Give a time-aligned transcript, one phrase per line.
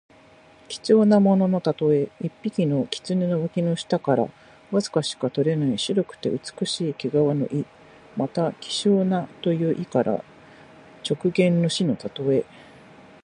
[0.67, 2.09] 貴重なもののたとえ。
[2.21, 4.27] 一匹の狐の脇の下から
[4.71, 7.65] わずかしか取れない白くて美しい毛皮の意。
[8.17, 10.23] また、希少なという意から
[11.07, 12.45] 直言の士のたとえ。